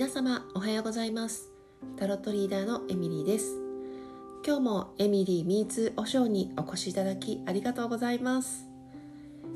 [0.00, 1.50] 皆様おはようございます。
[1.98, 3.58] タロットリーダーのエミリーです。
[4.42, 8.64] 今日もエミリーミーツお尚にお越しいただきありがとうございます、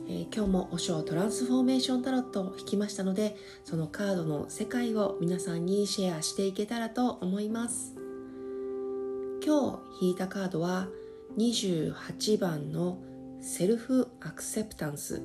[0.07, 7.95] えー、今日もお尚トランスフォーメーションタロットを引きましたのでそのカードの世界を皆さんにシェアしていけたらと思います。
[9.43, 10.89] 今日引いたカードは
[11.39, 12.99] 28番の
[13.41, 15.23] セルフアクセプタンス。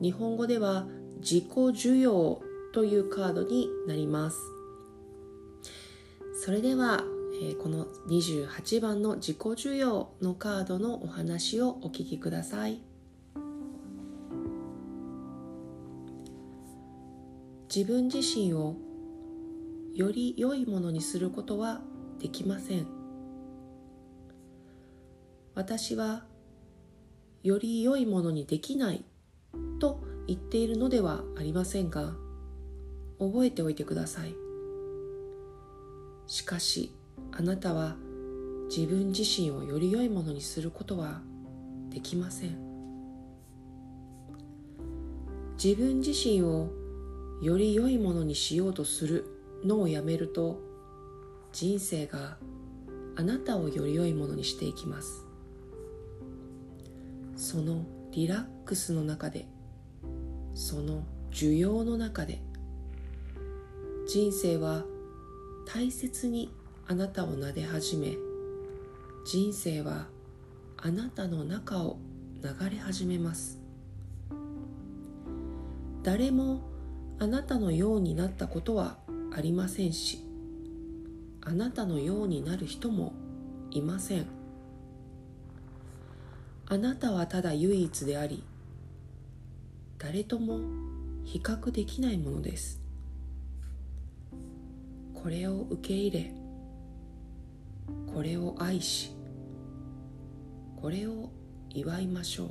[0.00, 0.86] 日本語では
[1.20, 2.40] 自己需要
[2.72, 4.38] というカードになります。
[6.44, 7.04] それでは、
[7.42, 12.80] え、この28番の自己需要のカードのお話をお聞きください。
[17.74, 18.74] 自分自身を
[19.94, 21.80] より良いものにすることは
[22.18, 22.86] できません。
[25.54, 26.24] 私は
[27.42, 29.04] より良いものにできない
[29.78, 32.14] と言っているのではありませんが
[33.20, 34.34] 覚えておいてください。
[36.26, 36.94] しかし
[37.32, 37.96] あなたは
[38.74, 41.20] 自分自身をより良いものにすることは
[41.90, 42.56] できません。
[45.62, 46.72] 自分自身を
[47.42, 49.26] より良いものにしようとする
[49.64, 50.58] のをやめると
[51.52, 52.38] 人生が
[53.16, 55.26] あなたをより良いものにしていきます。
[57.36, 59.46] そのリラックスの中で
[60.54, 62.42] その需要の中で
[64.12, 64.82] 人生は
[65.64, 66.52] 大切に
[66.88, 68.16] あなたを撫で始め
[69.24, 70.08] 人生は
[70.76, 71.96] あなたの中を
[72.42, 73.60] 流れ始めます。
[76.02, 76.60] 誰も
[77.20, 78.98] あなたのようになったことは
[79.32, 80.24] ありませんし
[81.40, 83.12] あなたのようになる人も
[83.70, 84.26] いません。
[86.66, 88.42] あなたはただ唯一であり
[89.98, 90.58] 誰とも
[91.22, 92.80] 比較できないものです。
[95.22, 96.32] これを受け入れ
[98.12, 99.12] これを愛し
[100.80, 101.30] これを
[101.68, 102.50] 祝いましょう。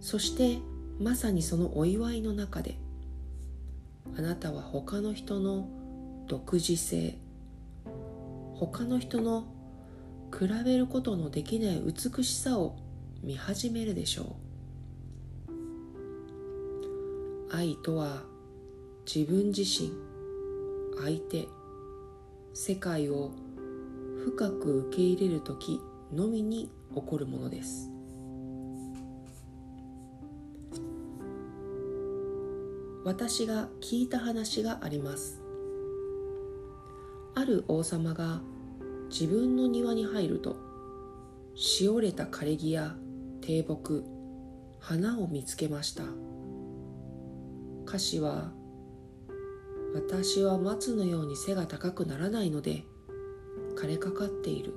[0.00, 0.58] そして
[0.98, 2.76] まさにそのお祝いの中で
[4.18, 5.68] あなたは他の人の
[6.26, 7.16] 独自性
[8.54, 9.44] 他の人の
[10.36, 12.76] 比べることのできない美しさを
[13.22, 14.26] 見始めるでしょう。
[17.52, 18.22] 愛とは
[19.06, 19.92] 自分自身
[20.98, 21.48] 相手
[22.52, 23.32] 世界を
[24.24, 25.80] 深く受け入れる時
[26.12, 27.90] のみに起こるものです。
[33.04, 35.40] 私が聞いた話があります。
[37.34, 38.42] ある王様が
[39.08, 40.56] 自分の庭に入ると
[41.54, 42.94] しおれた枯れ木や
[43.40, 44.04] 低木
[44.78, 46.04] 花を見つけました。
[47.86, 48.52] 歌詞は
[49.94, 52.84] 私は松のように背が高くならないので
[53.76, 54.74] 枯れかかっている。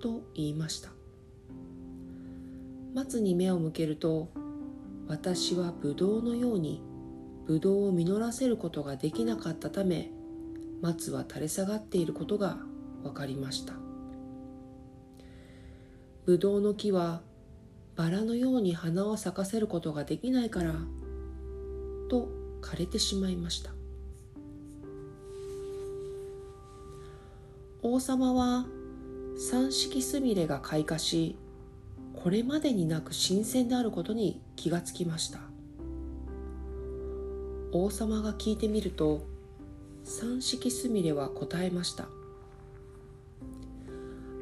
[0.00, 0.90] と言いました。
[2.94, 4.28] 松に目を向けると
[5.06, 6.82] 私はブドウのように
[7.46, 10.10] ブドウを実らせることができなかったため
[10.80, 12.58] 松は垂れ下がっていることが
[13.02, 13.74] 分かりました。
[16.24, 17.22] ブドウの木は
[17.96, 20.74] バラのように花を咲かせることができないから
[22.08, 22.28] と
[22.60, 23.72] 枯れてしまいました。
[27.84, 28.64] 王様は
[29.36, 31.36] 三色すみれが開花し
[32.14, 35.40] これまでになく新鮮であることに気がつきました。
[37.72, 39.26] 王様が聞いてみると
[40.04, 42.06] 三色すみれは答えました。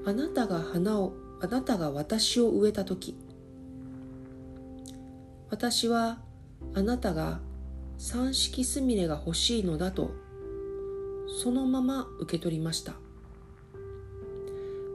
[0.04, 3.16] あなたが花をあなたが私を植えた時
[5.48, 6.18] 私は
[6.74, 7.40] あなたが
[7.96, 10.10] 三色すみれが欲しいのだと
[11.42, 12.92] そのまま受け取りました。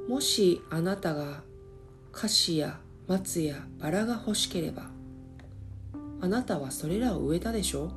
[0.07, 1.41] もしあなたが
[2.11, 4.89] 菓子や松やバラが欲しければ
[6.21, 7.85] あなたはそれらを植えたでしょ？
[7.85, 7.91] う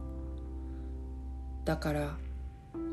[1.64, 2.16] だから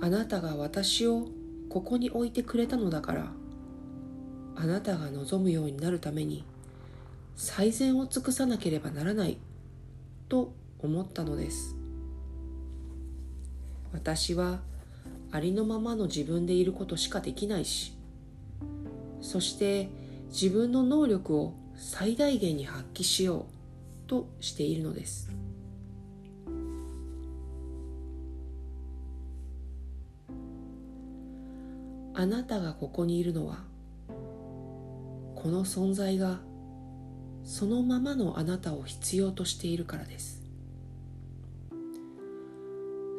[0.01, 1.27] あなたが私を
[1.69, 3.31] ここに置いてくれたのだから
[4.55, 6.45] あなたが望むようになるために
[7.35, 9.37] 最善を尽くさなければならない
[10.29, 11.75] と思ったのです。
[13.91, 14.59] 私は
[15.31, 17.94] ありのままの自分でいることしかできないし
[19.25, 19.89] そして
[20.29, 23.47] 自分の能力を最大限に発揮しよ
[24.05, 25.31] うとしているのです。
[32.13, 33.63] あなたがここにいるのは
[35.35, 36.39] この存在が
[37.43, 40.43] そのままのあなたを必要としているからです。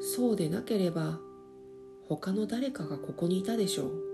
[0.01, 1.19] そうでなければ
[2.09, 4.06] 他の誰かがここにいたでしょう。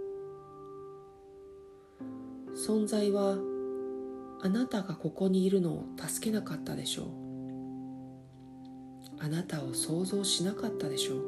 [2.64, 3.38] 存在は
[4.40, 7.06] あなたがここにいるのを助けなかったでしょう。
[9.18, 11.22] あなたを想像しなかったでしょう。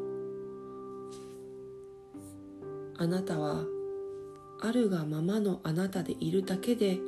[2.98, 3.64] あなたは
[4.60, 6.98] あるがままのあなたでいるだけで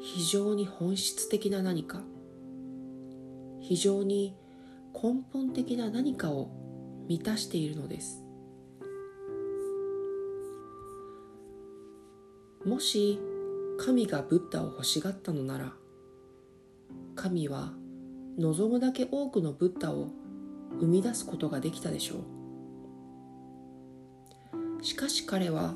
[0.00, 2.02] 非常に本質的な何か。
[3.60, 4.36] 非常に
[4.92, 6.50] 根本的な何かを
[7.08, 8.23] 満たしているのです。
[12.64, 13.20] もし
[13.78, 15.72] 神がブッダを欲しがったのなら
[17.14, 17.72] 神は
[18.38, 20.08] 望むだけ多くのブッダを
[20.80, 22.16] 生み出すことができたでしょ
[24.80, 24.84] う。
[24.84, 25.74] しかし彼は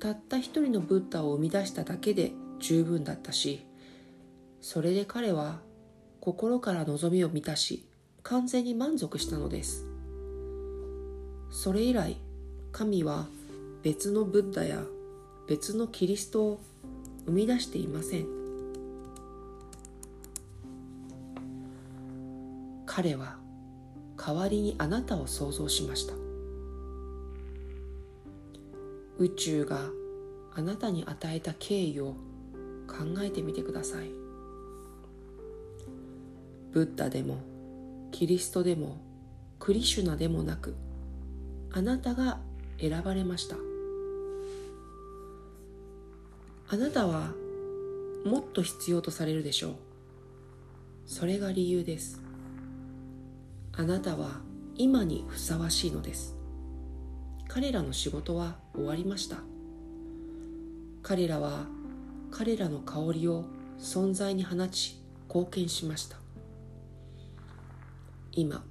[0.00, 3.66] たった一人のブッダを生み出しただけで十分だったし
[4.60, 5.60] それで彼は
[6.20, 7.86] 心から望みを満たし
[8.22, 9.86] 完全に満足したのです。
[11.50, 12.16] それ以来
[12.72, 13.26] 神は
[13.82, 14.82] 別のブッダや
[15.50, 16.60] 別のキリストを
[17.26, 18.26] 生み出していません。
[22.86, 23.36] 彼は
[24.16, 26.14] 代わりにあなたを創造しました。
[29.18, 29.90] 宇宙が
[30.54, 32.14] あなたに与えた敬意を
[32.86, 34.10] 考えてみてください。
[36.70, 37.38] ブッダでも
[38.12, 38.98] キリストでも
[39.58, 40.76] クリシュナでもなく
[41.72, 42.38] あなたが
[42.78, 43.69] 選ばれました。
[46.72, 47.32] あなたは
[48.24, 49.74] もっと必要とされるでしょう。
[51.04, 52.22] それが理由です。
[53.72, 54.40] あなたは
[54.76, 56.36] 今にふさわしいのです。
[57.48, 59.38] 彼らの仕事は終わりました。
[61.02, 61.66] 彼らは
[62.30, 63.46] 彼らの香りを
[63.80, 66.18] 存在に放ち貢献しました。
[68.30, 68.62] 今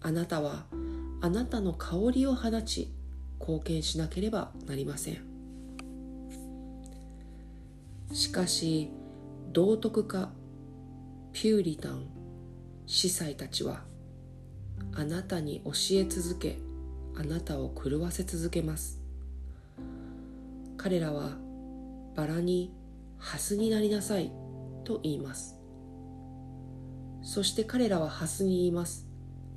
[0.00, 0.66] あなたは
[1.20, 2.88] あなたの香りを放ち
[3.40, 5.35] 貢献しなければなりません。
[8.12, 8.90] しかし
[9.52, 10.30] 道徳家
[11.32, 12.06] ピューリタン
[12.86, 13.84] 司祭たちは
[14.94, 16.58] あなたに教え続け
[17.14, 19.00] あなたを狂わせ続けます。
[20.76, 21.30] 彼らは
[22.14, 22.72] バラに
[23.18, 24.30] ハスになりなさい
[24.84, 25.58] と言います。
[27.22, 29.06] そして彼らはハスに言います。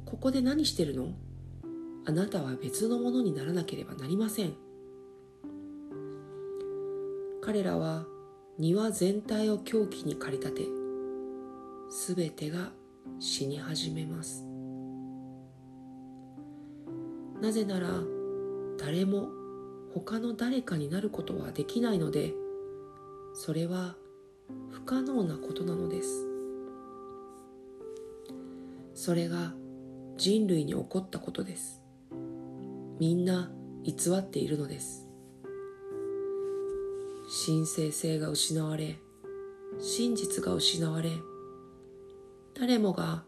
[0.06, 1.14] ここで何してるの？
[2.06, 4.54] あなたは別のものにならなければなりません。
[7.42, 8.06] 彼らは
[8.60, 10.68] 庭全体を狂気に駆り立て
[11.90, 12.72] すべてが
[13.18, 14.46] 死に始めます。
[17.42, 17.88] なぜなら
[18.78, 19.30] 誰も
[19.94, 22.34] 他の誰かになることはできないので
[23.34, 23.96] それは
[24.70, 26.28] 不可能なことなのです。
[28.94, 29.54] それが
[30.18, 31.82] 人類に起こったことです。
[33.00, 33.50] みんな
[33.84, 35.09] 偽っているのです。
[37.30, 38.98] 神聖性が失われ
[39.80, 41.12] 真実が失われ
[42.60, 43.24] 誰もが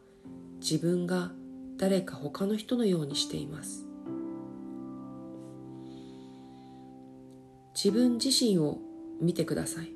[0.59, 1.31] 自分が
[1.77, 3.87] 誰か他の人のようにしています。
[7.73, 8.77] 自分自身を
[9.19, 9.91] 見てください。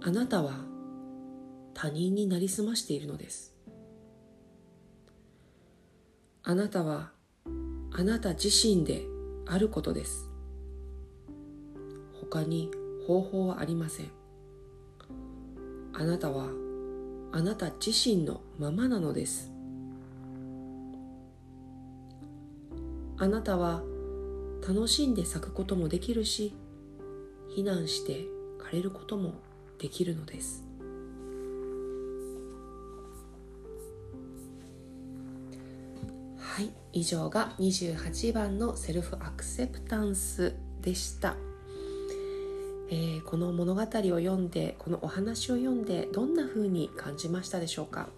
[0.00, 0.52] あなたは
[1.74, 3.56] 他人になりすましているのです。
[6.42, 7.10] あなたは
[7.92, 9.02] あなた自身で
[9.46, 10.27] あることです。
[12.30, 12.70] 他に
[13.06, 14.10] 方法はありません。
[15.94, 16.46] あなたは
[17.32, 19.52] あなた自身のままなのです。
[23.16, 23.82] あなたは
[24.66, 26.54] 楽しんで咲くこともできるし
[27.56, 28.26] 避難して
[28.58, 29.34] 枯れることも
[29.78, 30.64] できるのです。
[36.38, 41.36] はい以上が28番のセルフアクセプタンスでした、
[42.90, 48.08] えー、この物語を読んでこのお話を読んでどんな風に感じましたでしょうか、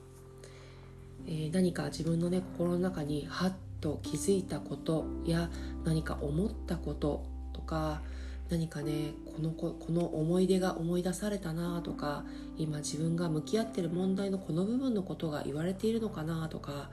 [1.26, 5.50] えー、何か自分のね心の中にハッと気づいたことや
[5.84, 8.00] 何か思ったこととか
[8.48, 12.24] 何かねこのこの思い出が思い出されたなとか
[12.56, 16.90] 今自分が向き合ってる問題のこの部分のことが言われているのかなとか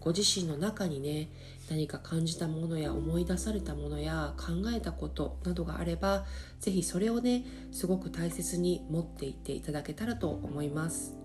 [0.00, 1.28] ご自身の中にね
[1.70, 6.24] 何か感じたものや思い出されたものや考えたことなどがあれば
[6.58, 11.20] 是非それをねすごく大切に持っていっていただけたらと思います。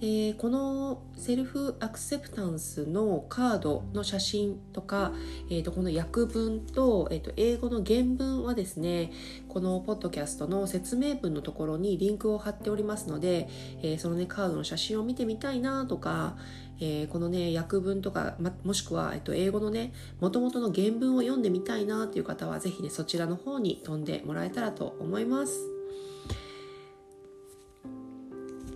[0.00, 5.12] でこのセルフアクセプタンスのカードの写真とか、
[5.50, 9.12] えー、とこの訳文と,、えー、と英語の原文はですね
[9.46, 13.50] このポッドキャストの説明文のところにリンクを貼っておりますので、
[13.82, 16.38] えー、そのねカードの写真を見てみたいなとか、
[16.80, 25.60] えー、このね訳文とか、ま、もしくは、えっと、英語のねもともとの原文を読んでみたいなっていう方は是非ねそちらの方に飛んでもらえたらと思います。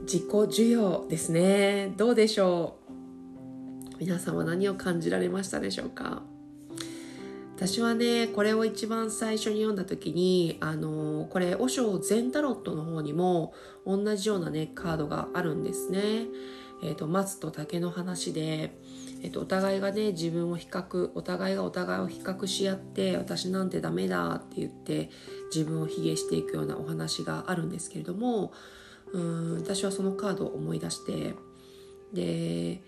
[0.03, 3.97] 自己需要ですねどうでしょう？
[4.01, 6.23] 皆さんは何を感じられましたでしょうか？
[7.57, 13.55] 私はねこれを一番最初に読んだ時にあのこれ和尚全タロットの方にも
[13.87, 16.27] 同じようなねカードがあるんですね。
[16.85, 18.73] えーと、松と竹の話で、
[19.23, 25.11] えーと、お互いがね自分を比較お互いがお互いを比較し合って私なんてダメだって言って
[25.55, 28.53] 自分を卑下していくようなお話があるんですけれども
[29.13, 31.35] うん私はそのカードを思い出して
[32.13, 32.83] で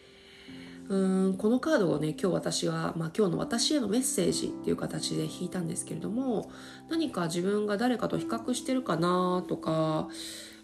[0.88, 6.50] うんこのカードをね今日私は、まあ、今日の私へのメッセージっていう形で引いたんですけれども
[6.90, 10.08] 何か自分が誰かと比較してるかなとか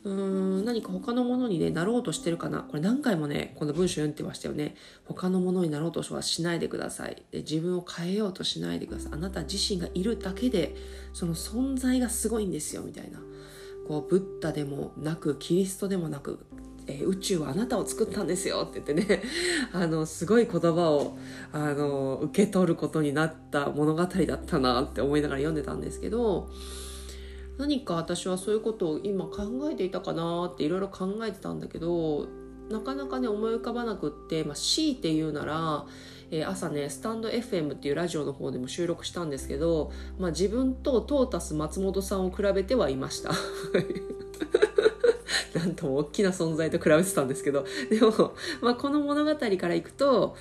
[0.04, 0.64] うん。
[0.64, 2.60] 何か他のものに、ね、なろうとしてるかな。
[2.60, 4.74] これ何回もねこの文章読んでましたよね。
[5.04, 7.22] 他のものになろうとはしないでください。
[7.30, 9.12] で自分を変えようとしないでください。
[9.12, 10.74] あなた自身がいるだけで
[11.12, 13.20] その存在がすごいんですよみたいな。
[13.86, 16.38] こうブッダでもなくキリストでもなく、
[16.86, 19.22] えー、宇宙はあなたを作ったんですよって言ってね。
[19.72, 21.16] あのすごい言葉を
[21.52, 26.50] あの受け取ることになった物語だったなって思いながら読んでたんですけど
[27.62, 32.26] 何か私はそういうことを今考えていたかなっていろいろ考えてたんだけど
[32.68, 35.86] なかなかね思い浮かばなくって、まあ、強いて言うなら
[36.34, 43.32] えー、朝ねスタンド FM っていうラジオの方でも収録したんですけど、まあ、自分とトータス松本さんを比べてはいました。
[45.54, 47.66] なんとも大きな存在と比べてたんですけど。
[47.90, 50.34] でも、まあ、この物語からいくと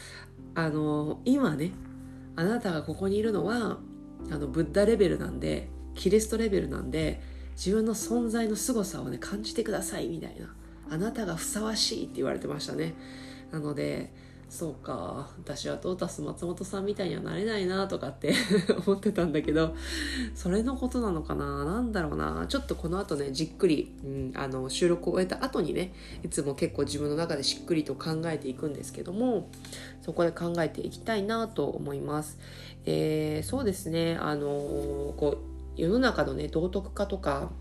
[0.56, 1.74] あの今ね
[2.38, 3.78] あなたがここにいるのは
[4.32, 7.22] あのブッダレベルなんでキリストレベルなんで
[7.56, 10.54] 自分の存在の凄さをね感じてくださいみたいな。
[10.90, 12.94] あなたがふさわしいって言われてましたね。
[13.52, 14.12] なので
[14.50, 18.34] そうか私はトータス松本さんみたいにはなれないなとかって
[18.86, 19.74] 思ってたんだけど
[20.36, 21.64] それのことなのかな？
[21.64, 22.46] なんだろうな？
[22.50, 25.94] ちょっとこの後ねじっくり、うん、あの収録を終えた後にね
[26.26, 29.50] いつも結構自分の中でしっくりと考えていくんですけども
[30.02, 32.38] そこで考えていきたいなと思います。
[32.84, 37.52] でそうですねあのこう世の中のね道徳家とか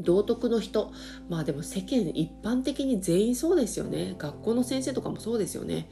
[0.00, 0.92] 道徳の人
[1.28, 4.14] まあでも世間一般的に全員そうですよね。
[4.18, 5.90] 学校の先生とかもそうですよね。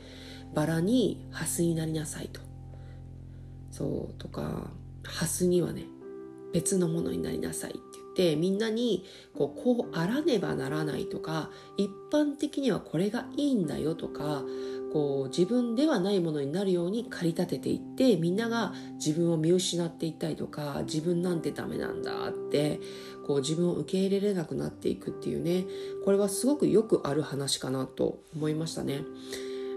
[0.55, 2.41] バラにハスになりなさいと。
[3.71, 4.71] そうとか
[5.03, 5.85] ハスにはね
[6.53, 7.73] 別のものになりなさい。
[7.73, 7.75] っ
[8.15, 9.05] ってみんなに
[9.37, 14.45] こうこうあらねばならないとか一般的にはこれがいいんだよとか
[14.93, 18.73] こう自分ではないものになるように駆り立てていってみんなが
[19.05, 22.79] 自分を見失っていったりとか自分なんてダメなんだって
[23.27, 25.65] こう自分を受け入れれなくなっていくっていうね
[26.05, 29.03] これはすごくよくある話かなと思いましたね。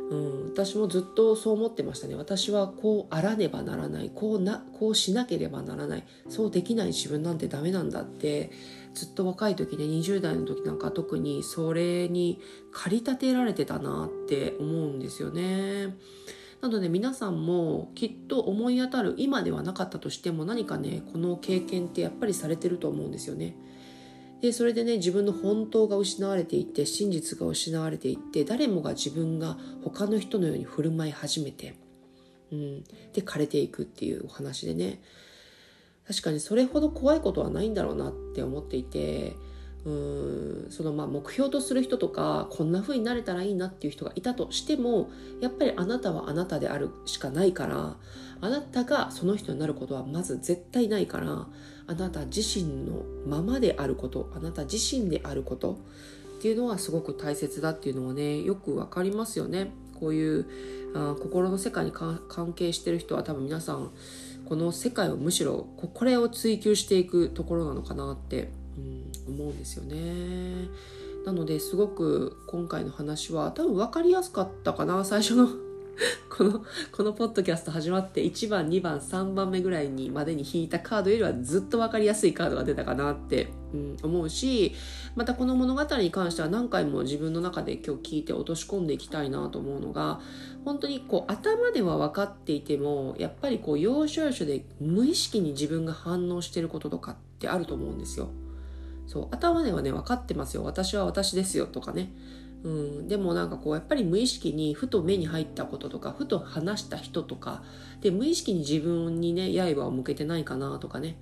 [0.10, 8.52] うん、私もずっとそう思ってましたね私はこうあらねばならないこうなこうしなければならないそうできない自分なんてダメなんだって
[8.94, 12.40] ずっと若い時ね20代の時なんか特にそれに
[12.72, 15.96] 駆り立てられてたなって思うんですよね。
[16.62, 23.56] なので皆さんもきっと思い当たる今ではなかったとしても何かねこの経験ってやっぱりされてると思うんですよね。
[24.42, 31.76] でそれでね自分の本当が失われていって真実が失われていって誰もが自分が他の人のように振る舞い始めて、
[32.52, 35.02] うん、で枯れていくっていうお話でね。
[36.08, 39.36] 確かにそれほど怖いことはないんだろうなって思っていて
[39.86, 45.10] うんそのまあ目標とする人とかこんな風になれたらいいなっていう人がいたとしても
[45.42, 47.98] やっぱりあなたはあなたであるしかないから
[48.42, 51.48] あなたがその人になることはまず絶対ないから
[51.88, 55.78] あなた自身のままであることあなた自身であること
[56.38, 60.46] っていうのはすごく大切だっていうのはねよく分かりますよねこういう
[60.94, 63.92] あ心の世界に関係してる人は多分皆さん
[64.48, 68.50] この世界をむしろこれを追求していくところなのかなって、
[69.28, 70.70] うん、思うんですよね。
[71.26, 75.50] なのですごく今回の話は多分分かりやすかったかな最初の
[76.30, 84.74] この、このポッドキャスト始まって1番、2番、3番目ぐらいにまでに引いたカードよりはずっと分かりやすいカードが出たかなって、うん、思うし、
[85.16, 90.20] またこの物語に関しては何回も自分の中で今日聞いて落とし込んでいきたいなと思うのが、
[90.64, 98.30] 本当にこう頭では分かっていても、やっぱりこう要所要所で無意識に自分が反応してることとかってあると思うんですよ。
[99.08, 102.12] そう頭ではね分かってますよ私は私ですよとかね
[102.64, 107.64] うん、でもなんかこうやっぱり無意識にふと目に入ったこととかふと話した人とか
[108.02, 111.18] で無意識に自分にね刃を向けてないかなとかね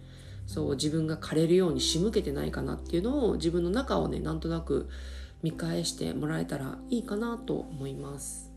[0.48, 4.90] そう自分が枯れるように仕向けてないかなっていうのを自分の中をねなんとなく
[5.44, 8.52] 見返してもらえたらいいかなと思います。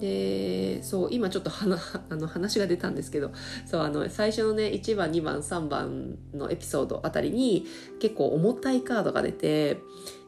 [0.00, 1.50] でそう今ちょっと
[2.10, 3.32] あの話が出たんですけど
[3.66, 7.66] そうあの最初のね1番2番3番のエピソードあたりに
[7.98, 9.80] 結構重たいカードが出て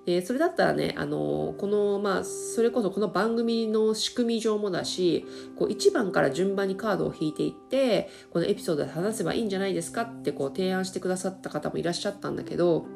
[0.07, 12.87] でそれだったらねあのこのまあそれこそこの番組の仕組み上もだしこう1番から順番にカードを引いていってこのエピソードで話せばいいんじゃないですかってこう提案してくださった方もいらっしゃったんだけど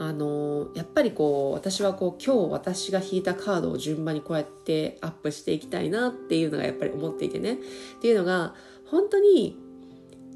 [0.00, 7.54] あのやっぱりこう私はこう今日私が引いたカードを順番にこうやってアップしていきたいなっていうのがやっぱり思っていてね。
[7.54, 7.56] っ
[8.00, 8.54] ていうのが
[8.86, 9.58] 本当に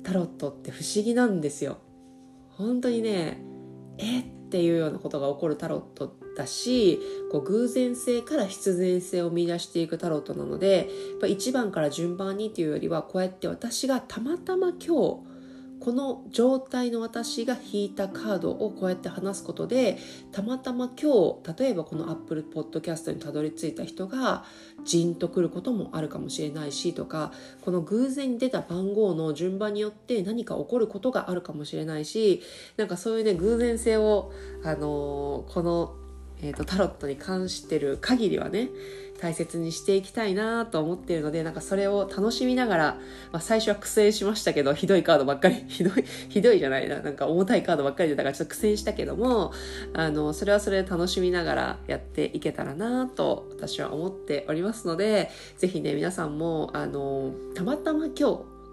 [0.03, 1.79] タロットって不思議なんですよ。
[2.51, 3.41] 本当にね
[3.99, 15.32] えっていうようなことが起こるタロットだしこう偶然性から必然性を見出していくタロットなのでやっぱ1番から順番にっていうよりはこうやって私がたまたま今日
[15.85, 19.99] この状態の私が引いたカードをこうやって話すことで
[20.31, 21.13] たまたま今
[21.43, 24.45] 日例えばこの Apple Podcast にたどり着いた人が
[24.85, 32.43] ジンとくることもあるかもしれないしとかこの偶然に出た番号の順番によって何か起こることがあるかもしれないし
[32.77, 35.97] なんかそういうね偶然性を、あのー、この、
[36.43, 38.69] えーとタロットに関してる限りはね
[39.23, 42.85] 大切にしていきたいなと思っているので、なんかそれを楽しみながら、
[43.31, 49.53] まあ、最初は苦戦しましたけど、ひどいカードばっかり、 ひどい、ひどいじゃないな、なんか重たいカードばっかりで、だからちょっと苦戦したけども、
[49.93, 58.23] あの、それはそれで楽しみながらやっていけたらなと私は思っておりますので、ぜひね、皆さんも、あの、たまたま今日、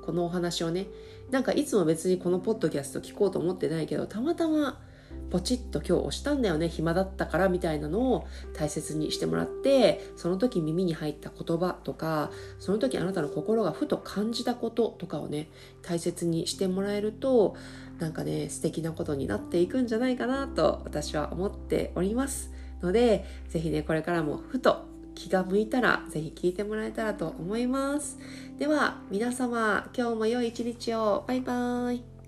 [0.03, 0.87] このお話をね、
[1.29, 4.79] なんかいつも別にこのポッドキャスト聞こうと思ってないけど、たまたま
[5.29, 15.49] ポチッと今日押したんだよね暇だったからみたいなのを大切にしてもらってその時耳に入った言葉とかその時あなたの心がふと感じたこととかをね
[15.81, 17.55] 大切にしてもらえると
[17.99, 22.51] なんかね素敵なことになっていくんじゃないかなと私は思っております。
[22.81, 28.17] ので是非ねこれからもふと気が向いたら是非聞いてもらえたらと思います。
[28.57, 31.25] では皆様今日も良い一日を。
[31.27, 32.18] バイバーイ。